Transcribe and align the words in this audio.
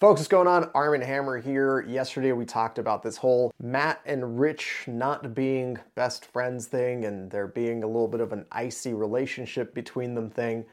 Folks, 0.00 0.20
what's 0.20 0.28
going 0.28 0.48
on? 0.48 0.70
Armen 0.72 1.02
Hammer 1.02 1.36
here. 1.36 1.82
Yesterday 1.82 2.32
we 2.32 2.46
talked 2.46 2.78
about 2.78 3.02
this 3.02 3.18
whole 3.18 3.52
Matt 3.62 4.00
and 4.06 4.40
Rich 4.40 4.84
not 4.86 5.34
being 5.34 5.78
best 5.94 6.24
friends 6.24 6.66
thing 6.66 7.04
and 7.04 7.30
there 7.30 7.46
being 7.46 7.82
a 7.82 7.86
little 7.86 8.08
bit 8.08 8.22
of 8.22 8.32
an 8.32 8.46
icy 8.50 8.94
relationship 8.94 9.74
between 9.74 10.14
them 10.14 10.30
thing. 10.30 10.64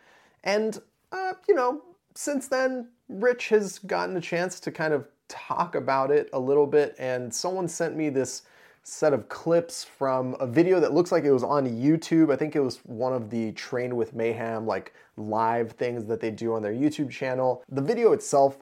And, 0.45 0.81
uh, 1.11 1.33
you 1.45 1.55
know, 1.55 1.81
since 2.15 2.47
then, 2.47 2.87
Rich 3.09 3.49
has 3.49 3.79
gotten 3.79 4.15
a 4.15 4.21
chance 4.21 4.61
to 4.61 4.71
kind 4.71 4.93
of 4.93 5.09
talk 5.27 5.75
about 5.75 6.09
it 6.09 6.29
a 6.31 6.39
little 6.39 6.65
bit, 6.65 6.95
and 6.97 7.33
someone 7.33 7.67
sent 7.67 7.97
me 7.97 8.07
this 8.07 8.43
set 8.83 9.11
of 9.11 9.27
clips 9.27 9.83
from 9.83 10.37
a 10.39 10.47
video 10.47 10.79
that 10.79 10.93
looks 10.93 11.11
like 11.11 11.25
it 11.25 11.33
was 11.33 11.43
on 11.43 11.67
YouTube. 11.67 12.31
I 12.31 12.37
think 12.37 12.55
it 12.55 12.61
was 12.61 12.77
one 12.85 13.11
of 13.11 13.29
the 13.29 13.51
Train 13.51 13.97
with 13.97 14.15
Mayhem 14.15 14.65
like 14.65 14.93
live 15.17 15.73
things 15.73 16.05
that 16.05 16.21
they 16.21 16.31
do 16.31 16.53
on 16.53 16.61
their 16.61 16.71
YouTube 16.71 17.09
channel. 17.09 17.61
The 17.67 17.81
video 17.81 18.13
itself 18.13 18.59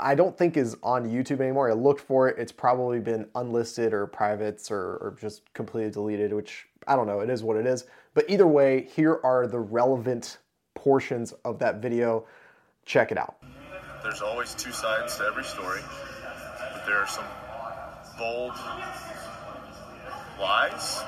I 0.00 0.14
don't 0.14 0.36
think 0.36 0.56
is 0.56 0.76
on 0.82 1.08
YouTube 1.08 1.40
anymore. 1.40 1.70
I 1.70 1.74
looked 1.74 2.00
for 2.00 2.28
it. 2.28 2.38
It's 2.38 2.52
probably 2.52 3.00
been 3.00 3.26
unlisted 3.34 3.92
or 3.92 4.06
privates 4.06 4.70
or, 4.70 4.96
or, 4.96 5.16
just 5.20 5.52
completely 5.54 5.90
deleted, 5.90 6.32
which 6.32 6.66
I 6.86 6.96
don't 6.96 7.06
know. 7.06 7.20
It 7.20 7.30
is 7.30 7.42
what 7.42 7.56
it 7.56 7.66
is. 7.66 7.84
But 8.14 8.28
either 8.28 8.46
way, 8.46 8.88
here 8.94 9.20
are 9.24 9.46
the 9.46 9.58
relevant 9.58 10.38
portions 10.74 11.32
of 11.44 11.58
that 11.60 11.82
video. 11.82 12.26
Check 12.84 13.12
it 13.12 13.18
out. 13.18 13.36
There's 14.02 14.20
always 14.20 14.54
two 14.54 14.72
sides 14.72 15.16
to 15.16 15.24
every 15.24 15.44
story, 15.44 15.80
but 16.72 16.84
there 16.86 16.98
are 16.98 17.06
some 17.06 17.24
bold 18.18 18.52
lies 20.38 21.02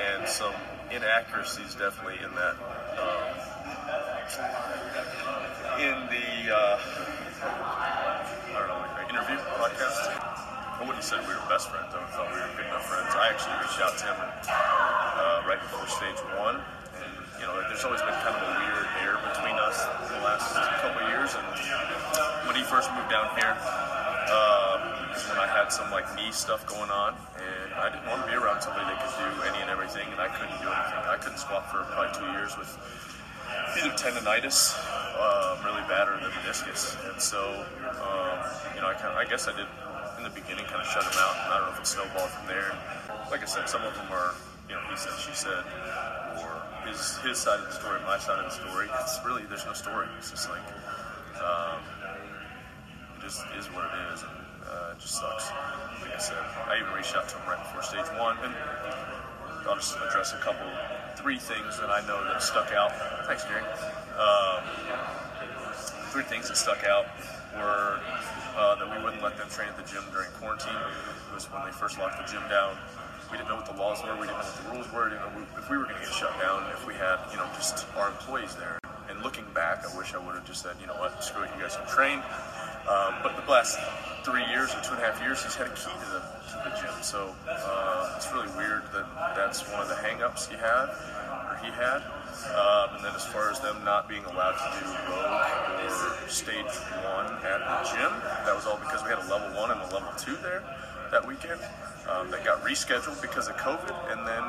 and 0.00 0.26
some 0.26 0.54
inaccuracies 0.90 1.74
definitely 1.74 2.18
in 2.24 2.34
that. 2.34 2.56
Um, 2.98 3.42
in 5.78 6.08
the 6.08 6.54
uh, 6.54 6.78
I 7.42 8.54
don't 8.54 8.68
know, 8.68 8.80
like 8.94 9.10
interview 9.10 9.36
podcast. 9.58 9.98
Have 10.12 10.32
said 11.02 11.18
we 11.26 11.34
were 11.34 11.42
best 11.50 11.66
friends. 11.66 11.90
I 11.90 11.98
thought 12.14 12.30
we 12.30 12.38
were 12.38 12.54
good 12.54 12.70
enough 12.70 12.86
friends. 12.86 13.10
I 13.18 13.34
actually 13.34 13.58
reached 13.58 13.82
out 13.82 13.98
to 13.98 14.06
him 14.06 14.18
uh, 14.22 15.42
right 15.50 15.58
before 15.58 15.82
stage 15.90 16.14
one. 16.38 16.62
And, 16.62 17.12
you 17.42 17.46
know, 17.50 17.58
there's 17.66 17.82
always 17.82 17.98
been 18.06 18.14
kind 18.22 18.38
of 18.38 18.42
a 18.46 18.50
weird 18.62 18.86
air 19.02 19.18
between 19.26 19.58
us 19.58 19.82
in 20.06 20.14
the 20.14 20.22
last 20.22 20.54
couple 20.78 21.02
of 21.02 21.10
years. 21.10 21.34
And 21.34 21.42
when 22.46 22.54
he 22.54 22.62
first 22.62 22.86
moved 22.94 23.10
down 23.10 23.34
here, 23.34 23.50
uh, 23.50 25.10
when 25.26 25.42
I 25.42 25.50
had 25.50 25.74
some 25.74 25.90
like 25.90 26.06
knee 26.14 26.30
stuff 26.30 26.62
going 26.70 26.94
on, 26.94 27.18
and 27.34 27.68
I 27.82 27.90
didn't 27.90 28.06
want 28.06 28.22
to 28.22 28.30
be 28.30 28.38
around 28.38 28.62
somebody 28.62 28.86
that 28.86 29.02
could 29.02 29.10
do 29.18 29.26
any 29.50 29.58
and 29.58 29.74
everything, 29.74 30.06
and 30.14 30.22
I 30.22 30.30
couldn't 30.30 30.54
do 30.62 30.70
anything. 30.70 31.02
I 31.02 31.18
couldn't 31.18 31.42
squat 31.42 31.66
for 31.66 31.82
probably 31.90 32.14
two 32.14 32.30
years 32.30 32.54
with 32.54 32.70
either 33.78 33.92
tendonitis, 33.96 34.76
um, 35.16 35.64
really 35.64 35.82
bad, 35.88 36.08
or 36.08 36.16
the 36.18 36.30
meniscus. 36.42 36.96
And 37.10 37.20
so, 37.20 37.40
um, 38.00 38.36
you 38.74 38.80
know, 38.80 38.88
I, 38.88 38.94
kind 38.94 39.12
of, 39.12 39.16
I 39.16 39.24
guess 39.24 39.48
I 39.48 39.56
did 39.56 39.66
in 40.18 40.24
the 40.24 40.34
beginning 40.34 40.64
kind 40.66 40.80
of 40.80 40.86
shut 40.86 41.02
him 41.02 41.18
out. 41.18 41.36
I 41.36 41.58
don't 41.58 41.66
know 41.68 41.74
if 41.74 41.80
it 41.80 41.86
snowballed 41.86 42.30
from 42.30 42.46
there. 42.46 42.72
Like 43.30 43.42
I 43.42 43.46
said, 43.46 43.68
some 43.68 43.82
of 43.82 43.94
them 43.94 44.06
are, 44.12 44.34
you 44.68 44.74
know, 44.74 44.82
he 44.90 44.96
said, 44.96 45.12
she 45.18 45.34
said, 45.34 45.64
or 46.38 46.62
his 46.86 47.18
his 47.22 47.38
side 47.38 47.60
of 47.60 47.66
the 47.66 47.74
story, 47.74 48.00
my 48.06 48.18
side 48.18 48.38
of 48.38 48.46
the 48.46 48.54
story. 48.54 48.88
It's 49.00 49.20
really 49.24 49.42
there's 49.48 49.66
no 49.66 49.72
story. 49.72 50.06
It's 50.18 50.30
just 50.30 50.48
like 50.50 50.62
um, 51.42 51.80
it 53.16 53.22
just 53.22 53.42
is 53.58 53.66
what 53.74 53.84
it 53.86 53.94
is, 54.14 54.22
and 54.22 54.36
uh, 54.66 54.94
it 54.94 54.98
just 55.00 55.14
sucks. 55.18 55.50
Like 56.02 56.14
I 56.14 56.18
said, 56.18 56.38
I 56.66 56.78
even 56.80 56.92
reached 56.94 57.16
out 57.16 57.28
to 57.28 57.36
him 57.36 57.48
right 57.48 57.58
before 57.58 57.82
stage 57.82 58.08
one, 58.18 58.36
and 58.42 58.54
I'll 59.66 59.76
just 59.76 59.96
address 59.96 60.32
a 60.32 60.38
couple 60.38 60.66
three 61.16 61.38
things 61.38 61.78
that 61.80 61.90
I 61.90 62.00
know 62.06 62.22
that 62.24 62.42
stuck 62.42 62.72
out. 62.72 62.92
Thanks, 63.26 63.44
Jerry. 63.44 63.62
Um, 64.18 64.62
three 66.10 66.24
things 66.24 66.48
that 66.48 66.56
stuck 66.56 66.84
out 66.84 67.06
were 67.56 68.00
uh, 68.56 68.76
that 68.76 68.88
we 68.88 69.02
wouldn't 69.04 69.22
let 69.22 69.36
them 69.36 69.48
train 69.48 69.68
at 69.68 69.76
the 69.76 69.84
gym 69.90 70.04
during 70.12 70.30
quarantine. 70.40 70.76
It 70.76 71.34
was 71.34 71.50
when 71.50 71.64
they 71.64 71.72
first 71.72 71.98
locked 71.98 72.18
the 72.18 72.30
gym 72.30 72.42
down. 72.48 72.76
We 73.30 73.38
didn't 73.38 73.48
know 73.48 73.56
what 73.56 73.66
the 73.66 73.76
laws 73.80 74.02
were. 74.04 74.12
We 74.20 74.28
didn't 74.28 74.38
know 74.38 74.44
what 74.44 74.64
the 74.64 74.70
rules 74.72 74.92
were. 74.92 75.08
You 75.08 75.16
know, 75.16 75.30
if 75.56 75.70
we 75.70 75.78
were 75.78 75.84
going 75.84 75.96
to 75.96 76.02
get 76.04 76.12
shut 76.12 76.38
down, 76.40 76.68
if 76.72 76.86
we 76.86 76.94
had, 76.94 77.16
you 77.30 77.38
know, 77.38 77.48
just 77.56 77.86
our 77.96 78.08
employees 78.08 78.54
there. 78.56 78.78
And 79.08 79.22
looking 79.22 79.46
back, 79.54 79.84
I 79.88 79.96
wish 79.96 80.12
I 80.14 80.18
would 80.18 80.34
have 80.34 80.44
just 80.44 80.62
said, 80.62 80.76
you 80.80 80.86
know 80.86 80.96
what, 81.00 81.24
screw 81.24 81.44
it, 81.44 81.50
you 81.56 81.62
guys 81.62 81.76
can 81.76 81.86
train. 81.88 82.18
Um, 82.88 83.14
but 83.22 83.32
the 83.36 83.50
last 83.50 83.78
three 84.24 84.44
years 84.46 84.74
or 84.74 84.80
two 84.82 84.94
and 84.94 85.02
a 85.02 85.06
half 85.06 85.20
years, 85.20 85.42
he's 85.42 85.54
had 85.54 85.66
a 85.66 85.74
key 85.74 85.90
to 85.90 86.08
the, 86.14 86.22
to 86.22 86.56
the 86.64 86.72
gym. 86.78 86.94
So 87.02 87.34
uh, 87.48 88.14
it's 88.16 88.30
really 88.32 88.50
weird 88.56 88.82
that 88.92 89.06
that's 89.36 89.62
one 89.70 89.82
of 89.82 89.88
the 89.88 89.98
hangups 89.98 90.48
he 90.48 90.56
had 90.56 90.88
or 91.50 91.58
he 91.62 91.70
had. 91.70 92.02
Um, 92.54 92.96
and 92.96 93.04
then 93.04 93.14
as 93.14 93.24
far 93.26 93.50
as 93.50 93.60
them 93.60 93.84
not 93.84 94.08
being 94.08 94.24
allowed 94.24 94.56
to 94.58 94.68
do 94.78 94.86
rogue 95.10 96.24
or 96.24 96.28
stage 96.28 96.74
one 97.04 97.30
at 97.44 97.60
the 97.60 97.78
gym, 97.90 98.12
that 98.46 98.54
was 98.54 98.66
all 98.66 98.78
because 98.78 99.02
we 99.02 99.10
had 99.10 99.18
a 99.18 99.28
level 99.30 99.50
one 99.60 99.70
and 99.70 99.80
a 99.80 99.88
level 99.94 100.10
two 100.18 100.36
there 100.42 100.62
that 101.10 101.26
weekend. 101.26 101.60
Um, 102.08 102.30
they 102.30 102.42
got 102.42 102.64
rescheduled 102.64 103.20
because 103.22 103.48
of 103.48 103.56
COVID, 103.56 103.94
and 104.10 104.26
then 104.26 104.42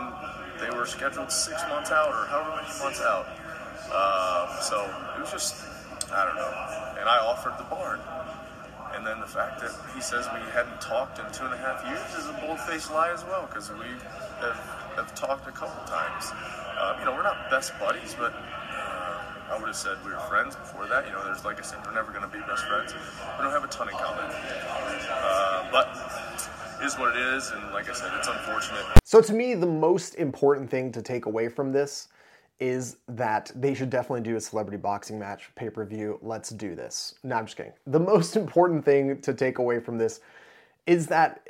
they 0.59 0.75
were 0.75 0.85
scheduled 0.85 1.31
six 1.31 1.61
months 1.69 1.91
out 1.91 2.09
or 2.09 2.25
however 2.25 2.55
many 2.55 2.79
months 2.79 3.01
out. 3.01 3.27
Um, 3.93 4.49
so 4.61 4.89
it 5.15 5.21
was 5.21 5.31
just, 5.31 5.55
I 6.11 6.25
don't 6.25 6.35
know. 6.35 6.99
And 6.99 7.07
I 7.07 7.19
offered 7.19 7.53
the 7.59 7.69
barn. 7.69 7.99
And 8.95 9.05
then 9.05 9.19
the 9.19 9.27
fact 9.27 9.59
that 9.61 9.73
he 9.95 10.01
says 10.01 10.27
we 10.33 10.39
hadn't 10.51 10.79
talked 10.79 11.19
in 11.19 11.25
two 11.33 11.45
and 11.45 11.53
a 11.53 11.57
half 11.57 11.83
years 11.85 12.05
is 12.15 12.29
a 12.29 12.33
bold-faced 12.45 12.91
lie 12.91 13.11
as 13.11 13.23
well, 13.25 13.47
because 13.47 13.69
we 13.71 13.89
have, 14.39 14.55
have 14.95 15.15
talked 15.15 15.47
a 15.47 15.51
couple 15.51 15.83
times. 15.85 16.31
Uh, 16.77 16.95
you 16.99 17.05
know, 17.05 17.13
we're 17.13 17.23
not 17.23 17.49
best 17.49 17.77
buddies, 17.79 18.15
but 18.17 18.33
uh, 18.33 19.51
I 19.51 19.57
would 19.59 19.67
have 19.67 19.75
said 19.75 19.97
we 20.05 20.11
were 20.11 20.19
friends 20.29 20.55
before 20.55 20.87
that. 20.87 21.05
You 21.07 21.13
know, 21.13 21.23
there's 21.25 21.43
like 21.43 21.59
I 21.59 21.63
said, 21.63 21.79
we're 21.85 21.93
never 21.93 22.11
going 22.11 22.23
to 22.23 22.31
be 22.31 22.39
best 22.45 22.65
friends. 22.65 22.93
We 22.93 23.43
don't 23.43 23.51
have 23.51 23.63
a 23.63 23.67
ton 23.67 23.89
in 23.89 23.95
common, 23.95 24.25
uh, 24.29 25.69
but 25.71 25.89
is 26.83 26.97
what 26.97 27.15
it 27.15 27.21
is, 27.35 27.49
and 27.51 27.71
like 27.71 27.89
I 27.89 27.93
said, 27.93 28.11
it's 28.17 28.27
unfortunate. 28.27 28.83
So 29.05 29.21
to 29.21 29.33
me, 29.33 29.55
the 29.55 29.65
most 29.65 30.15
important 30.15 30.69
thing 30.69 30.91
to 30.91 31.01
take 31.01 31.25
away 31.27 31.47
from 31.47 31.71
this 31.71 32.09
is 32.59 32.97
that 33.07 33.51
they 33.55 33.73
should 33.73 33.89
definitely 33.89 34.21
do 34.21 34.35
a 34.35 34.41
celebrity 34.41 34.77
boxing 34.77 35.19
match 35.19 35.49
pay 35.55 35.69
per 35.69 35.85
view. 35.85 36.19
Let's 36.21 36.49
do 36.49 36.75
this. 36.75 37.15
No, 37.23 37.35
I'm 37.35 37.45
just 37.45 37.57
kidding. 37.57 37.73
The 37.87 37.99
most 37.99 38.35
important 38.43 38.85
thing 38.85 39.21
to 39.21 39.33
take 39.33 39.57
away 39.57 39.79
from 39.79 39.97
this 39.97 40.21
is 40.85 41.07
that 41.07 41.47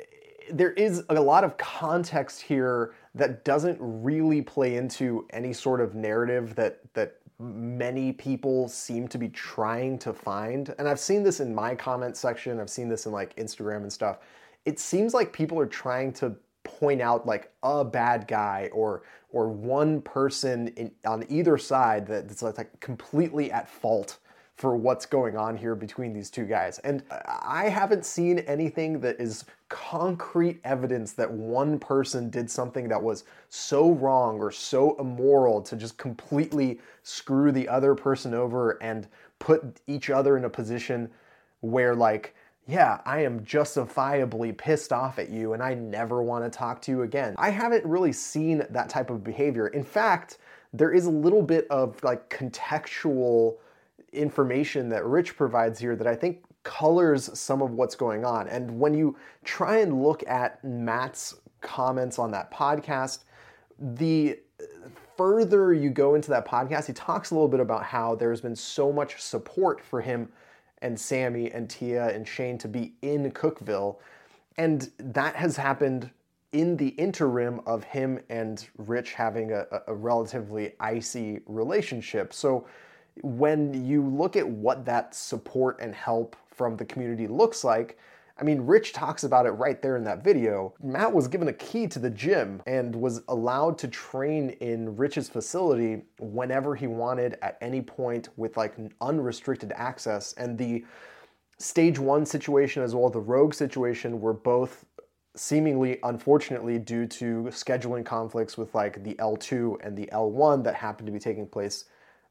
there 0.50 0.72
is 0.72 1.02
a 1.08 1.14
lot 1.14 1.44
of 1.44 1.56
context 1.56 2.40
here 2.42 2.94
that 3.14 3.44
doesn't 3.44 3.78
really 3.80 4.42
play 4.42 4.76
into 4.76 5.26
any 5.30 5.52
sort 5.52 5.80
of 5.80 5.94
narrative 5.94 6.54
that 6.56 6.80
that 6.94 7.16
many 7.38 8.12
people 8.12 8.68
seem 8.68 9.08
to 9.08 9.18
be 9.18 9.28
trying 9.28 9.98
to 9.98 10.12
find. 10.12 10.74
And 10.78 10.88
I've 10.88 11.00
seen 11.00 11.22
this 11.22 11.40
in 11.40 11.54
my 11.54 11.74
comment 11.74 12.16
section, 12.16 12.60
I've 12.60 12.70
seen 12.70 12.88
this 12.88 13.06
in 13.06 13.12
like 13.12 13.34
Instagram 13.36 13.78
and 13.78 13.92
stuff. 13.92 14.18
It 14.64 14.78
seems 14.78 15.14
like 15.14 15.32
people 15.32 15.58
are 15.58 15.66
trying 15.66 16.12
to 16.14 16.36
point 16.78 17.00
out 17.00 17.26
like 17.26 17.52
a 17.62 17.84
bad 17.84 18.26
guy 18.28 18.70
or 18.72 19.02
or 19.30 19.48
one 19.48 20.00
person 20.00 20.68
in, 20.68 20.92
on 21.04 21.24
either 21.28 21.58
side 21.58 22.06
that's 22.06 22.42
like 22.42 22.80
completely 22.80 23.50
at 23.50 23.68
fault 23.68 24.18
for 24.56 24.76
what's 24.76 25.04
going 25.04 25.36
on 25.36 25.56
here 25.56 25.74
between 25.74 26.12
these 26.12 26.30
two 26.30 26.44
guys. 26.44 26.78
And 26.80 27.02
I 27.10 27.68
haven't 27.68 28.06
seen 28.06 28.38
anything 28.40 29.00
that 29.00 29.20
is 29.20 29.44
concrete 29.68 30.60
evidence 30.62 31.12
that 31.14 31.28
one 31.28 31.80
person 31.80 32.30
did 32.30 32.48
something 32.48 32.88
that 32.88 33.02
was 33.02 33.24
so 33.48 33.90
wrong 33.90 34.38
or 34.38 34.52
so 34.52 34.96
immoral 35.00 35.60
to 35.62 35.74
just 35.74 35.98
completely 35.98 36.78
screw 37.02 37.50
the 37.50 37.68
other 37.68 37.96
person 37.96 38.32
over 38.32 38.80
and 38.80 39.08
put 39.40 39.80
each 39.88 40.10
other 40.10 40.36
in 40.36 40.44
a 40.44 40.50
position 40.50 41.10
where, 41.60 41.96
like, 41.96 42.36
yeah, 42.66 43.00
I 43.04 43.20
am 43.24 43.44
justifiably 43.44 44.52
pissed 44.52 44.92
off 44.92 45.18
at 45.18 45.28
you 45.28 45.52
and 45.52 45.62
I 45.62 45.74
never 45.74 46.22
want 46.22 46.44
to 46.44 46.56
talk 46.56 46.80
to 46.82 46.90
you 46.90 47.02
again. 47.02 47.34
I 47.36 47.50
haven't 47.50 47.84
really 47.84 48.12
seen 48.12 48.64
that 48.70 48.88
type 48.88 49.10
of 49.10 49.22
behavior. 49.22 49.68
In 49.68 49.84
fact, 49.84 50.38
there 50.72 50.90
is 50.90 51.06
a 51.06 51.10
little 51.10 51.42
bit 51.42 51.66
of 51.68 52.02
like 52.02 52.30
contextual 52.30 53.56
information 54.12 54.88
that 54.88 55.04
Rich 55.04 55.36
provides 55.36 55.78
here 55.78 55.94
that 55.94 56.06
I 56.06 56.14
think 56.14 56.42
colors 56.62 57.30
some 57.38 57.60
of 57.60 57.72
what's 57.72 57.94
going 57.94 58.24
on. 58.24 58.48
And 58.48 58.80
when 58.80 58.94
you 58.94 59.16
try 59.44 59.78
and 59.78 60.02
look 60.02 60.26
at 60.26 60.64
Matt's 60.64 61.34
comments 61.60 62.18
on 62.18 62.30
that 62.30 62.50
podcast, 62.50 63.24
the 63.78 64.38
further 65.16 65.74
you 65.74 65.90
go 65.90 66.14
into 66.14 66.30
that 66.30 66.46
podcast, 66.46 66.86
he 66.86 66.94
talks 66.94 67.30
a 67.30 67.34
little 67.34 67.48
bit 67.48 67.60
about 67.60 67.84
how 67.84 68.14
there's 68.14 68.40
been 68.40 68.56
so 68.56 68.90
much 68.90 69.20
support 69.20 69.82
for 69.82 70.00
him 70.00 70.30
and 70.84 71.00
Sammy 71.00 71.50
and 71.50 71.68
Tia 71.68 72.14
and 72.14 72.28
Shane 72.28 72.58
to 72.58 72.68
be 72.68 72.92
in 73.00 73.32
Cookeville. 73.32 73.96
And 74.58 74.90
that 74.98 75.34
has 75.34 75.56
happened 75.56 76.10
in 76.52 76.76
the 76.76 76.88
interim 76.88 77.60
of 77.66 77.82
him 77.82 78.20
and 78.28 78.64
Rich 78.76 79.14
having 79.14 79.50
a, 79.50 79.66
a 79.88 79.94
relatively 79.94 80.74
icy 80.78 81.40
relationship. 81.46 82.32
So 82.32 82.66
when 83.22 83.84
you 83.84 84.04
look 84.06 84.36
at 84.36 84.46
what 84.46 84.84
that 84.84 85.14
support 85.14 85.80
and 85.80 85.94
help 85.94 86.36
from 86.54 86.76
the 86.76 86.84
community 86.84 87.26
looks 87.26 87.64
like, 87.64 87.98
I 88.36 88.42
mean, 88.42 88.62
Rich 88.62 88.92
talks 88.92 89.22
about 89.22 89.46
it 89.46 89.50
right 89.50 89.80
there 89.80 89.96
in 89.96 90.04
that 90.04 90.24
video. 90.24 90.74
Matt 90.82 91.12
was 91.12 91.28
given 91.28 91.46
a 91.46 91.52
key 91.52 91.86
to 91.86 92.00
the 92.00 92.10
gym 92.10 92.62
and 92.66 92.94
was 92.94 93.22
allowed 93.28 93.78
to 93.78 93.88
train 93.88 94.50
in 94.60 94.96
Rich's 94.96 95.28
facility 95.28 96.02
whenever 96.18 96.74
he 96.74 96.88
wanted 96.88 97.38
at 97.42 97.56
any 97.60 97.80
point 97.80 98.28
with 98.36 98.56
like 98.56 98.74
unrestricted 99.00 99.72
access. 99.76 100.32
And 100.32 100.58
the 100.58 100.84
stage 101.58 102.00
one 102.00 102.26
situation 102.26 102.82
as 102.82 102.92
well 102.94 103.06
as 103.06 103.12
the 103.12 103.20
rogue 103.20 103.54
situation 103.54 104.20
were 104.20 104.32
both 104.32 104.84
seemingly 105.36 105.98
unfortunately 106.02 106.78
due 106.78 107.06
to 107.06 107.44
scheduling 107.50 108.04
conflicts 108.04 108.56
with 108.56 108.74
like 108.74 109.02
the 109.04 109.14
L2 109.14 109.76
and 109.84 109.96
the 109.96 110.08
L1 110.12 110.62
that 110.64 110.74
happened 110.74 111.06
to 111.06 111.12
be 111.12 111.18
taking 111.18 111.46
place 111.46 111.84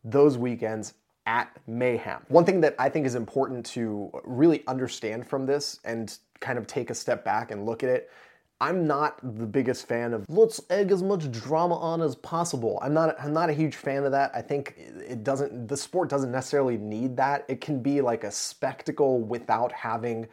those 0.04 0.38
weekends 0.38 0.94
at 1.26 1.56
Mayhem. 1.68 2.22
One 2.28 2.46
thing 2.46 2.62
that 2.62 2.76
I 2.78 2.90
think 2.90 3.06
is 3.06 3.16
important 3.16 3.66
to 3.68 4.12
really 4.24 4.64
understand 4.68 5.28
from 5.28 5.46
this 5.46 5.80
and 5.86 6.18
kind 6.40 6.58
of 6.58 6.68
take 6.68 6.90
a 6.90 6.96
step 6.96 7.24
back 7.24 7.52
and 7.52 7.66
look 7.66 7.84
at 7.84 7.90
it 7.90 8.10
I'm 8.64 8.88
not 8.88 9.20
the 9.22 9.46
biggest 9.46 9.90
fan 9.90 10.14
of 10.14 10.26
let's 10.30 10.62
egg 10.70 10.92
as 10.92 11.04
much 11.04 11.30
drama 11.32 11.76
on 11.76 12.02
as 12.02 12.16
possible. 12.16 12.80
I'm 12.82 12.94
not 12.94 13.14
I'm 13.20 13.34
not 13.34 13.50
a 13.50 13.54
huge 13.54 13.76
fan 13.76 14.06
of 14.06 14.14
that. 14.14 14.32
I 14.34 14.42
think 14.42 14.76
it 14.78 15.22
doesn't 15.22 15.68
the 15.68 15.76
sport 15.76 16.10
doesn't 16.10 16.32
necessarily 16.32 16.78
need 16.78 17.18
that. 17.18 17.44
It 17.50 17.60
can 17.60 17.82
be 17.82 18.00
like 18.00 18.24
a 18.24 18.32
spectacle 18.32 19.20
without 19.20 19.74
having 19.74 20.28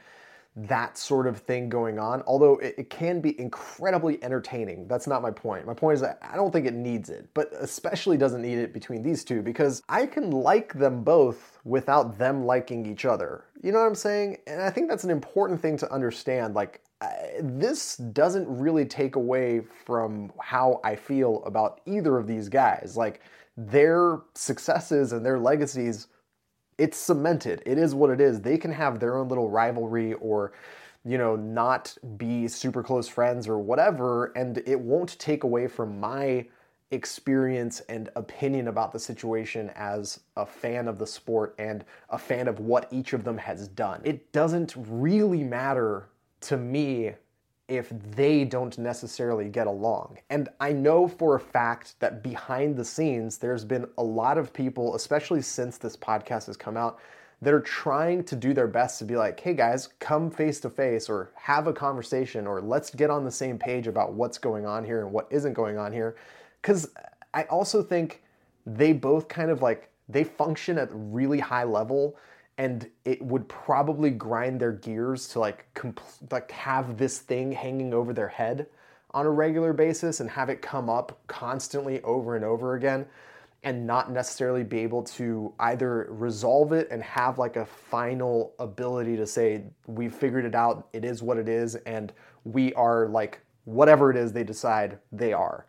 that 0.56 0.98
sort 0.98 1.26
of 1.26 1.38
thing 1.38 1.68
going 1.68 1.98
on, 1.98 2.22
although 2.26 2.56
it, 2.56 2.74
it, 2.76 2.90
can 2.90 3.20
be 3.20 3.38
incredibly 3.40 4.22
entertaining. 4.22 4.88
That's 4.88 5.06
not 5.06 5.22
my 5.22 5.30
point. 5.30 5.64
My 5.64 5.74
point 5.74 5.94
is 5.94 6.00
that 6.00 6.18
I 6.22 6.34
don't 6.34 6.50
think 6.50 6.66
it 6.66 6.74
needs 6.74 7.08
it, 7.08 7.28
but 7.34 7.52
especially 7.52 8.16
doesn't 8.16 8.42
need 8.42 8.58
it 8.58 8.72
between 8.72 9.02
these 9.02 9.24
two 9.24 9.42
because 9.42 9.80
I 9.88 10.06
can 10.06 10.32
like 10.32 10.74
them 10.74 11.04
both 11.04 11.58
without 11.64 12.18
them 12.18 12.44
liking 12.44 12.84
each 12.84 13.04
other. 13.04 13.44
You 13.62 13.70
know 13.70 13.78
what 13.78 13.86
I'm 13.86 13.94
saying? 13.94 14.38
And 14.48 14.60
I 14.60 14.70
think 14.70 14.88
that's 14.88 15.04
an 15.04 15.10
important 15.10 15.60
thing 15.60 15.76
to 15.78 15.92
understand. 15.92 16.54
Like, 16.54 16.80
this 17.40 17.96
doesn't 17.96 18.46
really 18.48 18.84
take 18.84 19.16
away 19.16 19.60
from 19.86 20.32
how 20.40 20.80
I 20.82 20.96
feel 20.96 21.44
about 21.44 21.80
either 21.86 22.18
of 22.18 22.26
these 22.26 22.48
guys. 22.48 22.96
Like, 22.96 23.20
their 23.56 24.20
successes 24.34 25.12
and 25.12 25.24
their 25.24 25.38
legacies 25.38 26.08
it's 26.80 26.96
cemented. 26.96 27.62
It 27.66 27.78
is 27.78 27.94
what 27.94 28.10
it 28.10 28.20
is. 28.20 28.40
They 28.40 28.56
can 28.56 28.72
have 28.72 28.98
their 28.98 29.18
own 29.18 29.28
little 29.28 29.50
rivalry 29.50 30.14
or 30.14 30.52
you 31.04 31.16
know, 31.16 31.34
not 31.34 31.96
be 32.18 32.46
super 32.46 32.82
close 32.82 33.08
friends 33.08 33.48
or 33.48 33.58
whatever, 33.58 34.32
and 34.36 34.58
it 34.66 34.78
won't 34.78 35.18
take 35.18 35.44
away 35.44 35.66
from 35.66 35.98
my 35.98 36.46
experience 36.90 37.80
and 37.88 38.10
opinion 38.16 38.68
about 38.68 38.92
the 38.92 38.98
situation 38.98 39.70
as 39.76 40.20
a 40.36 40.44
fan 40.44 40.88
of 40.88 40.98
the 40.98 41.06
sport 41.06 41.54
and 41.58 41.84
a 42.10 42.18
fan 42.18 42.48
of 42.48 42.60
what 42.60 42.88
each 42.90 43.12
of 43.12 43.24
them 43.24 43.38
has 43.38 43.68
done. 43.68 44.00
It 44.04 44.32
doesn't 44.32 44.74
really 44.76 45.44
matter 45.44 46.08
to 46.42 46.56
me 46.56 47.14
if 47.70 47.90
they 48.16 48.44
don't 48.44 48.76
necessarily 48.76 49.48
get 49.48 49.66
along. 49.66 50.18
And 50.28 50.48
I 50.58 50.72
know 50.72 51.06
for 51.06 51.36
a 51.36 51.40
fact 51.40 51.98
that 52.00 52.22
behind 52.22 52.76
the 52.76 52.84
scenes, 52.84 53.38
there's 53.38 53.64
been 53.64 53.86
a 53.96 54.02
lot 54.02 54.36
of 54.36 54.52
people, 54.52 54.96
especially 54.96 55.40
since 55.40 55.78
this 55.78 55.96
podcast 55.96 56.46
has 56.46 56.56
come 56.56 56.76
out, 56.76 56.98
that 57.42 57.54
are 57.54 57.60
trying 57.60 58.22
to 58.24 58.36
do 58.36 58.52
their 58.52 58.66
best 58.66 58.98
to 58.98 59.04
be 59.04 59.16
like, 59.16 59.40
hey 59.40 59.54
guys, 59.54 59.88
come 59.98 60.30
face 60.30 60.60
to 60.60 60.68
face 60.68 61.08
or 61.08 61.30
have 61.36 61.66
a 61.66 61.72
conversation 61.72 62.46
or 62.46 62.60
let's 62.60 62.90
get 62.90 63.08
on 63.08 63.24
the 63.24 63.30
same 63.30 63.58
page 63.58 63.86
about 63.86 64.12
what's 64.12 64.36
going 64.36 64.66
on 64.66 64.84
here 64.84 65.00
and 65.00 65.10
what 65.10 65.26
isn't 65.30 65.54
going 65.54 65.78
on 65.78 65.92
here. 65.92 66.16
Because 66.60 66.90
I 67.32 67.44
also 67.44 67.82
think 67.82 68.22
they 68.66 68.92
both 68.92 69.28
kind 69.28 69.50
of 69.50 69.62
like, 69.62 69.88
they 70.08 70.24
function 70.24 70.76
at 70.76 70.88
really 70.92 71.38
high 71.38 71.64
level 71.64 72.16
and 72.60 72.90
it 73.06 73.22
would 73.22 73.48
probably 73.48 74.10
grind 74.10 74.60
their 74.60 74.72
gears 74.72 75.26
to 75.28 75.38
like 75.38 75.66
compl- 75.74 76.30
like 76.30 76.50
have 76.50 76.98
this 76.98 77.18
thing 77.18 77.50
hanging 77.50 77.94
over 77.94 78.12
their 78.12 78.28
head 78.28 78.66
on 79.12 79.24
a 79.24 79.30
regular 79.30 79.72
basis 79.72 80.20
and 80.20 80.28
have 80.28 80.50
it 80.50 80.60
come 80.60 80.90
up 80.90 81.18
constantly 81.26 82.02
over 82.02 82.36
and 82.36 82.44
over 82.44 82.74
again 82.74 83.06
and 83.62 83.86
not 83.86 84.12
necessarily 84.12 84.62
be 84.62 84.80
able 84.80 85.02
to 85.02 85.50
either 85.60 86.06
resolve 86.10 86.72
it 86.72 86.86
and 86.90 87.02
have 87.02 87.38
like 87.38 87.56
a 87.56 87.64
final 87.64 88.52
ability 88.58 89.16
to 89.16 89.26
say 89.26 89.62
we've 89.86 90.14
figured 90.14 90.44
it 90.44 90.54
out. 90.54 90.86
It 90.92 91.02
is 91.02 91.22
what 91.22 91.38
it 91.38 91.48
is 91.48 91.76
and 91.76 92.12
we 92.44 92.74
are 92.74 93.08
like 93.08 93.40
whatever 93.64 94.10
it 94.10 94.18
is 94.18 94.34
they 94.34 94.44
decide 94.44 94.98
they 95.12 95.32
are 95.32 95.64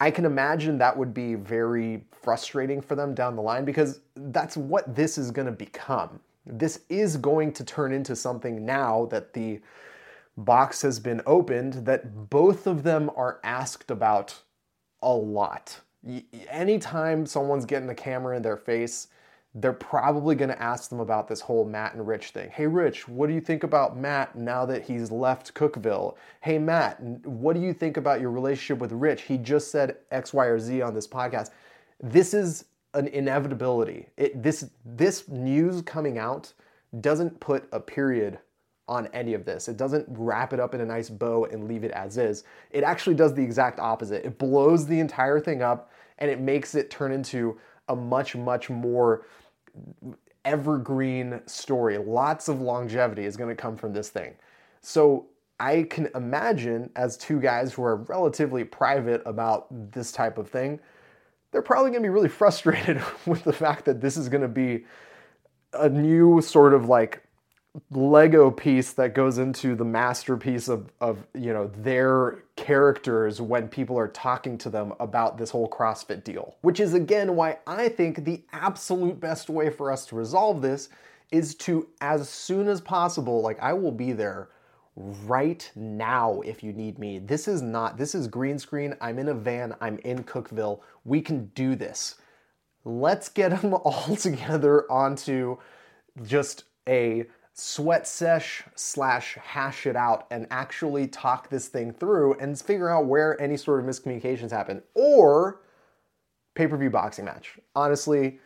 I 0.00 0.10
can 0.10 0.24
imagine 0.24 0.78
that 0.78 0.96
would 0.96 1.14
be 1.14 1.34
very 1.34 2.04
frustrating 2.12 2.80
for 2.80 2.94
them 2.94 3.14
down 3.14 3.34
the 3.34 3.42
line 3.42 3.64
because 3.64 4.00
that's 4.14 4.56
what 4.56 4.94
this 4.94 5.16
is 5.16 5.30
going 5.30 5.46
to 5.46 5.52
become. 5.52 6.20
This 6.44 6.80
is 6.88 7.16
going 7.16 7.52
to 7.54 7.64
turn 7.64 7.92
into 7.92 8.14
something 8.14 8.64
now 8.64 9.06
that 9.06 9.32
the 9.32 9.60
box 10.36 10.82
has 10.82 11.00
been 11.00 11.22
opened 11.24 11.86
that 11.86 12.28
both 12.28 12.66
of 12.66 12.82
them 12.82 13.10
are 13.16 13.40
asked 13.42 13.90
about 13.90 14.42
a 15.02 15.12
lot. 15.12 15.80
Anytime 16.50 17.24
someone's 17.24 17.64
getting 17.64 17.88
a 17.88 17.94
camera 17.94 18.36
in 18.36 18.42
their 18.42 18.56
face, 18.56 19.08
they're 19.58 19.72
probably 19.72 20.34
going 20.34 20.50
to 20.50 20.62
ask 20.62 20.90
them 20.90 21.00
about 21.00 21.28
this 21.28 21.40
whole 21.40 21.64
Matt 21.64 21.94
and 21.94 22.06
Rich 22.06 22.30
thing. 22.30 22.50
Hey, 22.50 22.66
Rich, 22.66 23.08
what 23.08 23.26
do 23.26 23.32
you 23.32 23.40
think 23.40 23.62
about 23.64 23.96
Matt 23.96 24.36
now 24.36 24.66
that 24.66 24.84
he's 24.84 25.10
left 25.10 25.54
Cookeville? 25.54 26.14
Hey, 26.42 26.58
Matt, 26.58 27.00
what 27.24 27.54
do 27.54 27.62
you 27.62 27.72
think 27.72 27.96
about 27.96 28.20
your 28.20 28.30
relationship 28.30 28.78
with 28.78 28.92
Rich? 28.92 29.22
He 29.22 29.38
just 29.38 29.70
said 29.70 29.96
X, 30.10 30.34
Y, 30.34 30.44
or 30.44 30.58
Z 30.58 30.82
on 30.82 30.94
this 30.94 31.08
podcast. 31.08 31.50
This 32.02 32.34
is 32.34 32.66
an 32.92 33.08
inevitability. 33.08 34.08
It, 34.18 34.42
this 34.42 34.68
this 34.84 35.26
news 35.26 35.80
coming 35.80 36.18
out 36.18 36.52
doesn't 37.00 37.40
put 37.40 37.66
a 37.72 37.80
period 37.80 38.38
on 38.88 39.06
any 39.08 39.32
of 39.32 39.46
this. 39.46 39.68
It 39.68 39.78
doesn't 39.78 40.06
wrap 40.10 40.52
it 40.52 40.60
up 40.60 40.74
in 40.74 40.82
a 40.82 40.86
nice 40.86 41.08
bow 41.08 41.46
and 41.46 41.66
leave 41.66 41.82
it 41.82 41.90
as 41.92 42.18
is. 42.18 42.44
It 42.70 42.84
actually 42.84 43.16
does 43.16 43.34
the 43.34 43.42
exact 43.42 43.80
opposite. 43.80 44.24
It 44.24 44.38
blows 44.38 44.86
the 44.86 45.00
entire 45.00 45.40
thing 45.40 45.62
up 45.62 45.90
and 46.18 46.30
it 46.30 46.40
makes 46.40 46.74
it 46.74 46.90
turn 46.90 47.10
into 47.10 47.58
a 47.88 47.96
much 47.96 48.36
much 48.36 48.68
more 48.68 49.24
evergreen 50.44 51.40
story. 51.46 51.98
Lots 51.98 52.48
of 52.48 52.60
longevity 52.60 53.24
is 53.24 53.36
going 53.36 53.54
to 53.54 53.60
come 53.60 53.76
from 53.76 53.92
this 53.92 54.08
thing. 54.08 54.34
So 54.80 55.26
I 55.58 55.84
can 55.84 56.08
imagine, 56.14 56.90
as 56.96 57.16
two 57.16 57.40
guys 57.40 57.72
who 57.72 57.82
are 57.82 57.96
relatively 57.96 58.62
private 58.64 59.22
about 59.26 59.66
this 59.92 60.12
type 60.12 60.38
of 60.38 60.48
thing, 60.48 60.80
they're 61.50 61.62
probably 61.62 61.90
going 61.90 62.02
to 62.02 62.06
be 62.06 62.10
really 62.10 62.28
frustrated 62.42 63.02
with 63.26 63.44
the 63.44 63.52
fact 63.52 63.84
that 63.86 64.00
this 64.00 64.16
is 64.16 64.28
going 64.28 64.42
to 64.42 64.48
be 64.48 64.84
a 65.72 65.88
new 65.88 66.40
sort 66.40 66.74
of 66.74 66.88
like 66.88 67.22
Lego 67.90 68.50
piece 68.50 68.92
that 68.94 69.14
goes 69.14 69.38
into 69.38 69.74
the 69.74 69.84
masterpiece 69.84 70.68
of, 70.68 70.90
of 71.00 71.26
you 71.34 71.52
know 71.52 71.66
their 71.76 72.38
characters 72.66 73.40
when 73.40 73.68
people 73.68 73.96
are 73.96 74.08
talking 74.08 74.58
to 74.58 74.68
them 74.68 74.92
about 74.98 75.38
this 75.38 75.50
whole 75.50 75.68
CrossFit 75.70 76.24
deal. 76.24 76.56
Which 76.62 76.80
is 76.80 76.94
again 76.94 77.36
why 77.36 77.58
I 77.64 77.88
think 77.88 78.24
the 78.24 78.42
absolute 78.52 79.20
best 79.20 79.48
way 79.48 79.70
for 79.70 79.92
us 79.92 80.04
to 80.06 80.16
resolve 80.16 80.62
this 80.62 80.88
is 81.30 81.54
to 81.54 81.86
as 82.00 82.28
soon 82.28 82.66
as 82.66 82.80
possible, 82.80 83.40
like 83.40 83.60
I 83.60 83.72
will 83.72 83.92
be 83.92 84.12
there 84.12 84.48
right 84.96 85.70
now 85.76 86.40
if 86.40 86.64
you 86.64 86.72
need 86.72 86.98
me. 86.98 87.20
This 87.20 87.46
is 87.46 87.62
not 87.62 87.98
this 87.98 88.16
is 88.16 88.26
green 88.26 88.58
screen. 88.58 88.96
I'm 89.00 89.20
in 89.20 89.28
a 89.28 89.34
van. 89.34 89.76
I'm 89.80 90.00
in 90.00 90.24
Cookeville. 90.24 90.80
We 91.04 91.20
can 91.20 91.52
do 91.54 91.76
this. 91.76 92.16
Let's 92.84 93.28
get 93.28 93.50
them 93.62 93.74
all 93.74 94.16
together 94.16 94.90
onto 94.90 95.58
just 96.24 96.64
a 96.88 97.26
sweat 97.58 98.06
sesh 98.06 98.62
slash 98.74 99.34
hash 99.42 99.86
it 99.86 99.96
out 99.96 100.26
and 100.30 100.46
actually 100.50 101.06
talk 101.06 101.48
this 101.48 101.68
thing 101.68 101.90
through 101.90 102.34
and 102.34 102.58
figure 102.60 102.90
out 102.90 103.06
where 103.06 103.40
any 103.40 103.56
sort 103.56 103.80
of 103.80 103.86
miscommunications 103.86 104.50
happen 104.50 104.82
or 104.94 105.62
pay-per-view 106.54 106.90
boxing 106.90 107.24
match. 107.24 107.58
Honestly 107.74 108.38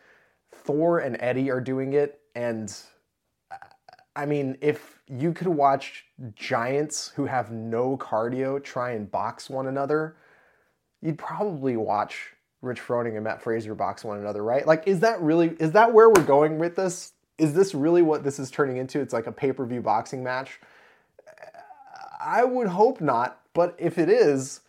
thor 0.53 0.99
and 0.99 1.17
eddie 1.21 1.51
are 1.51 1.61
doing 1.61 1.93
it 1.93 2.21
and 2.35 2.77
i 4.17 4.27
mean 4.27 4.57
if 4.61 5.01
you 5.07 5.33
could 5.33 5.47
watch 5.47 6.07
giants 6.35 7.13
who 7.15 7.25
have 7.25 7.53
no 7.53 7.97
cardio 7.97 8.63
try 8.63 8.91
and 8.91 9.11
box 9.11 9.49
one 9.49 9.69
another 9.69 10.17
you'd 11.03 11.19
probably 11.19 11.77
watch 11.77 12.35
rich 12.63 12.81
froning 12.81 13.15
and 13.15 13.25
matt 13.25 13.41
fraser 13.43 13.75
box 13.75 14.05
one 14.05 14.19
another 14.19 14.45
right? 14.45 14.67
Like 14.67 14.87
is 14.87 15.01
that 15.01 15.21
really 15.21 15.57
is 15.59 15.73
that 15.73 15.93
where 15.93 16.09
we're 16.11 16.25
going 16.25 16.59
with 16.59 16.77
this 16.77 17.13
is 17.41 17.55
this 17.55 17.75
really 17.75 18.03
what 18.03 18.23
this 18.23 18.39
is 18.39 18.51
turning 18.51 18.77
into? 18.77 19.01
It's 19.01 19.15
like 19.15 19.27
a 19.27 19.33
pay 19.33 19.53
per 19.53 19.65
view 19.65 19.81
boxing 19.81 20.23
match? 20.23 20.61
I 22.23 22.45
would 22.45 22.69
hope 22.69 23.01
not, 23.01 23.41
but 23.55 23.75
if 23.79 23.97
it 23.97 24.11
is, 24.11 24.61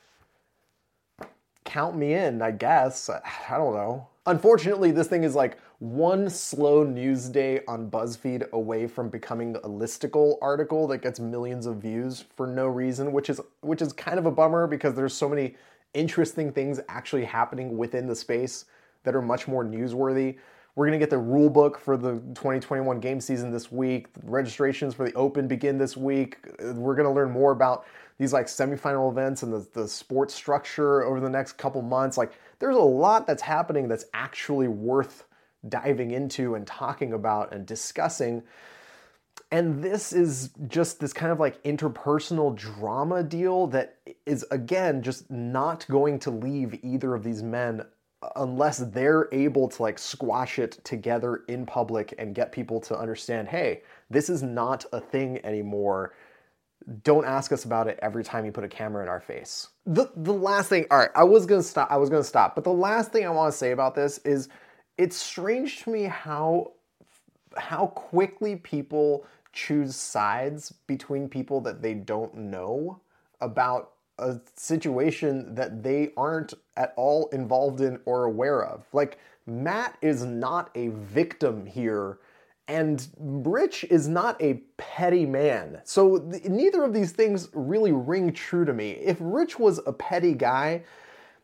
count 1.66 1.98
me 1.98 2.14
in, 2.14 2.42
I 2.42 2.52
guess. 2.52 3.10
I 3.10 3.58
don't 3.58 3.74
know. 3.74 4.08
Unfortunately, 4.26 4.92
this 4.92 5.08
thing 5.08 5.24
is 5.24 5.36
like 5.36 5.58
one 5.80 6.30
slow 6.30 6.84
news 6.84 7.28
day 7.28 7.62
on 7.68 7.90
BuzzFeed 7.90 8.50
away 8.52 8.88
from 8.88 9.10
becoming 9.10 9.56
a 9.58 9.68
listicle 9.68 10.38
article 10.42 10.88
that 10.88 11.00
gets 11.00 11.20
millions 11.20 11.66
of 11.66 11.78
views 11.78 12.24
for 12.36 12.48
no 12.48 12.68
reason, 12.68 13.12
which 13.12 13.30
is 13.30 13.42
which 13.62 13.82
is 13.82 13.92
kind 13.92 14.18
of 14.18 14.26
a 14.26 14.32
bummer 14.32 14.68
because 14.68 14.94
there's 14.94 15.14
so 15.14 15.28
many 15.28 15.56
interesting 15.94 16.54
things 16.54 16.80
actually 16.88 17.26
happening 17.26 17.78
within 17.78 18.08
the 18.08 18.16
space 18.16 18.66
that 19.04 19.16
are 19.16 19.22
much 19.22 19.48
more 19.48 19.66
newsworthy. 19.66 20.38
We're 20.76 20.86
going 20.86 20.98
to 20.98 21.04
get 21.04 21.10
the 21.10 21.18
rule 21.18 21.50
book 21.50 21.78
for 21.78 21.98
the 21.98 22.14
2021 22.14 23.00
game 23.02 23.20
season 23.20 23.52
this 23.52 23.72
week. 23.72 24.08
Registrations 24.24 24.94
for 24.94 25.06
the 25.06 25.14
Open 25.16 25.48
begin 25.48 25.78
this 25.78 25.98
week. 25.98 26.38
We're 26.60 26.96
going 26.96 27.08
to 27.08 27.12
learn 27.12 27.32
more 27.32 27.52
about 27.52 27.86
these 28.18 28.32
like 28.32 28.46
semifinal 28.46 29.12
events 29.12 29.44
and 29.44 29.52
the, 29.52 29.68
the 29.74 29.88
sports 29.88 30.34
structure 30.34 31.04
over 31.04 31.20
the 31.20 31.30
next 31.30 31.54
couple 31.54 31.82
months. 31.82 32.18
Like, 32.18 32.34
there's 32.60 32.78
a 32.78 32.80
lot 32.80 33.28
that's 33.28 33.42
happening 33.42 33.90
that's 33.90 34.06
actually 34.14 34.70
worth 34.70 35.26
diving 35.68 36.12
into 36.12 36.56
and 36.56 36.66
talking 36.66 37.12
about 37.12 37.54
and 37.54 37.66
discussing. 37.66 38.44
And 39.52 39.84
this 39.84 40.14
is 40.14 40.52
just 40.70 41.02
this 41.02 41.12
kind 41.12 41.34
of 41.34 41.40
like 41.40 41.62
interpersonal 41.64 42.56
drama 42.56 43.24
deal 43.24 43.68
that 43.68 43.98
is, 44.26 44.46
again, 44.52 45.02
just 45.02 45.30
not 45.30 45.86
going 45.90 46.20
to 46.20 46.32
leave 46.32 46.80
either 46.82 47.14
of 47.14 47.24
these 47.24 47.44
men 47.44 47.84
unless 48.36 48.78
they're 48.78 49.28
able 49.32 49.68
to 49.68 49.82
like 49.82 49.98
squash 49.98 50.60
it 50.60 50.84
together 50.84 51.44
in 51.48 51.66
public 51.66 52.14
and 52.20 52.36
get 52.36 52.52
people 52.52 52.80
to 52.82 52.98
understand 52.98 53.48
hey, 53.48 53.82
this 54.10 54.30
is 54.30 54.44
not 54.44 54.86
a 54.94 55.00
thing 55.00 55.44
anymore. 55.44 56.14
Don't 57.04 57.26
ask 57.26 57.52
us 57.52 57.66
about 57.66 57.88
it 57.88 58.00
every 58.02 58.24
time 58.24 58.46
you 58.46 58.52
put 58.52 58.64
a 58.64 58.70
camera 58.70 59.04
in 59.04 59.10
our 59.10 59.20
face. 59.20 59.70
The 59.86 60.08
the 60.16 60.34
last 60.34 60.70
thing, 60.70 60.86
all 60.92 60.98
right, 60.98 61.10
I 61.16 61.24
was 61.24 61.46
gonna 61.46 61.64
stop. 61.64 61.90
I 61.92 61.98
was 61.98 62.10
gonna 62.10 62.24
stop, 62.24 62.56
but 62.56 62.64
the 62.64 62.74
last 62.74 63.12
thing 63.12 63.26
I 63.26 63.30
want 63.30 63.52
to 63.52 63.58
say 63.58 63.72
about 63.72 63.96
this 63.96 64.18
is, 64.20 64.50
it's 64.98 65.16
strange 65.16 65.84
to 65.84 65.92
me 65.92 66.04
how 66.04 66.74
how 67.58 67.88
quickly 67.88 68.56
people 68.56 69.26
choose 69.54 69.96
sides 69.96 70.72
between 70.88 71.28
people 71.28 71.60
that 71.62 71.82
they 71.82 71.94
don't 71.94 72.34
know 72.36 73.02
about 73.42 73.92
a 74.22 74.40
situation 74.56 75.56
that 75.56 75.84
they 75.84 76.12
aren't 76.16 76.54
at 76.78 76.94
all 76.96 77.28
involved 77.30 77.82
in 77.82 78.00
or 78.06 78.26
aware 78.26 78.64
of. 78.64 78.86
Like, 78.94 79.20
Matt 79.46 79.98
is 80.02 80.24
not 80.24 80.70
a 80.76 80.90
victim 80.90 81.66
here, 81.66 82.20
and 82.68 83.08
Rich 83.18 83.84
is 83.86 84.08
not 84.08 84.42
a 84.42 84.62
petty 84.78 85.26
man. 85.26 85.82
So, 85.84 86.20
th- 86.20 86.46
neither 86.46 86.84
of 86.84 86.94
these 86.94 87.12
things 87.12 87.50
really 87.54 87.92
ring 87.92 88.32
true 88.34 88.66
to 88.66 88.74
me. 88.74 88.92
If 88.92 89.18
Rich 89.20 89.60
was 89.60 89.80
a 89.86 89.94
petty 89.94 90.34
guy, 90.34 90.84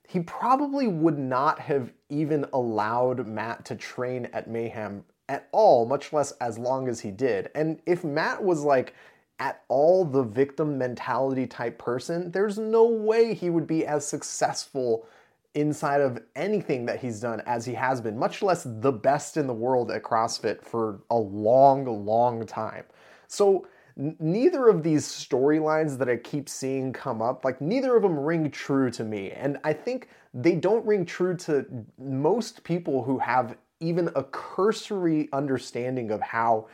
he 0.08 0.22
probably 0.22 0.88
would 0.88 1.18
not 1.18 1.60
have 1.60 1.92
even 2.10 2.46
allowed 2.54 3.28
Matt 3.28 3.66
to 3.66 3.76
train 3.76 4.30
at 4.32 4.50
Mayhem 4.50 5.04
at 5.28 5.50
all, 5.52 5.86
much 5.86 6.14
less 6.14 6.32
as 6.34 6.58
long 6.58 6.88
as 6.88 7.02
he 7.02 7.12
did. 7.12 7.50
And 7.54 7.82
if 7.86 8.04
Matt 8.04 8.44
was 8.44 8.64
like 8.64 8.94
at 9.40 9.64
all 9.68 10.04
the 10.04 10.24
victim 10.24 10.78
mentality 10.78 11.46
type 11.46 11.78
person, 11.78 12.32
there's 12.32 12.58
no 12.58 12.86
way 12.86 13.34
he 13.34 13.50
would 13.50 13.68
be 13.68 13.86
as 13.86 14.06
successful 14.06 15.06
inside 15.54 16.02
of 16.02 16.20
anything 16.36 16.86
that 16.86 17.00
he's 17.00 17.20
done 17.20 17.42
as 17.46 17.66
he 17.66 17.74
has 17.74 18.00
been, 18.00 18.18
much 18.18 18.42
less 18.42 18.64
the 18.64 18.92
best 18.92 19.38
in 19.38 19.48
the 19.48 19.54
world 19.54 19.92
at 19.92 20.04
CrossFit 20.04 20.64
for 20.64 21.00
a 21.10 21.18
long, 21.18 22.06
long 22.06 22.46
time. 22.46 22.84
So, 23.28 23.68
n- 23.98 24.16
neither 24.20 24.68
of 24.68 24.84
these 24.84 25.06
storylines 25.08 25.98
that 25.98 26.10
I 26.10 26.18
keep 26.18 26.48
seeing 26.48 26.94
come 26.94 27.22
up, 27.22 27.44
like, 27.44 27.60
neither 27.60 27.96
of 27.96 28.04
them 28.04 28.20
ring 28.20 28.52
true 28.52 28.92
to 28.92 29.04
me. 29.04 29.32
And 29.32 29.58
I 29.64 29.74
think 29.74 30.10
they 30.34 30.56
don't 30.56 30.86
ring 30.86 31.06
true 31.06 31.36
to 31.38 31.66
most 31.98 32.64
people 32.64 33.04
who 33.04 33.18
have 33.18 33.58
even 33.80 34.10
a 34.16 34.24
cursory 34.24 35.30
understanding 35.34 36.12
of 36.12 36.22
how 36.22 36.68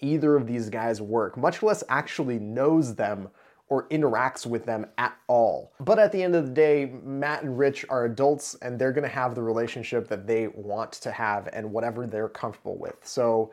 either 0.00 0.36
of 0.36 0.46
these 0.46 0.68
guys 0.68 1.00
work, 1.00 1.36
much 1.36 1.62
less 1.62 1.84
actually 1.88 2.38
knows 2.38 2.94
them 2.94 3.28
or 3.68 3.88
interacts 3.88 4.44
with 4.44 4.66
them 4.66 4.84
at 4.98 5.16
all. 5.28 5.72
But 5.78 5.98
at 5.98 6.10
the 6.10 6.22
end 6.22 6.34
of 6.34 6.46
the 6.46 6.52
day, 6.52 6.92
Matt 7.04 7.44
and 7.44 7.56
Rich 7.56 7.86
are 7.88 8.04
adults 8.04 8.56
and 8.62 8.78
they're 8.78 8.92
gonna 8.92 9.08
have 9.08 9.34
the 9.34 9.42
relationship 9.42 10.08
that 10.08 10.26
they 10.26 10.48
want 10.48 10.92
to 10.92 11.12
have 11.12 11.48
and 11.52 11.72
whatever 11.72 12.06
they're 12.06 12.28
comfortable 12.28 12.76
with. 12.76 12.96
So 13.02 13.52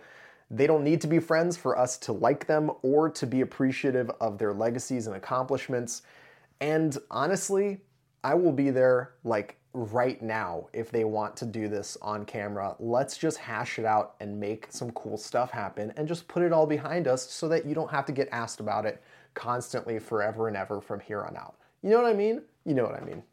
they 0.50 0.66
don't 0.66 0.84
need 0.84 1.02
to 1.02 1.08
be 1.08 1.20
friends 1.20 1.56
for 1.56 1.78
us 1.78 1.98
to 2.00 2.14
like 2.14 2.48
them 2.48 2.72
or 2.82 3.10
to 3.12 3.28
be 3.28 3.42
appreciative 3.42 4.10
of 4.20 4.38
their 4.38 4.54
legacies 4.54 5.06
and 5.06 5.16
accomplishments. 5.16 6.02
And 6.62 6.98
honestly, 7.12 7.82
I 8.24 8.34
will 8.34 8.52
be 8.52 8.72
there 8.72 9.14
like 9.24 9.57
right 9.74 10.22
now 10.22 10.68
if 10.74 10.92
they 10.92 11.04
want 11.04 11.36
to 11.38 11.46
do 11.46 11.68
this 11.68 11.98
on 12.02 12.26
camera. 12.26 12.76
Let's 12.80 13.18
just 13.18 13.38
hash 13.38 13.80
it 13.80 13.86
out 13.86 14.16
and 14.20 14.40
make 14.40 14.68
some 14.70 14.92
cool 14.92 15.18
stuff 15.18 15.52
happen 15.52 15.94
and 15.98 16.08
just 16.08 16.28
put 16.28 16.44
it 16.44 16.52
all 16.52 16.66
behind 16.66 17.08
us 17.08 17.30
so 17.30 17.48
that 17.50 17.66
you 17.66 17.76
don't 17.76 17.92
have 17.92 18.06
to 18.06 18.12
get 18.12 18.28
asked 18.32 18.60
about 18.60 18.86
it 18.86 19.02
constantly 19.34 20.00
forever 20.00 20.48
and 20.48 20.58
ever 20.58 20.82
from 20.82 21.00
here 21.00 21.24
on 21.24 21.38
out. 21.38 21.56
You 21.84 21.92
know 21.92 22.02
what 22.02 22.12
I 22.12 22.14
mean? 22.14 22.42
You 22.66 22.74
know 22.74 22.84
what 22.84 22.96
I 22.96 23.06
mean. 23.06 23.24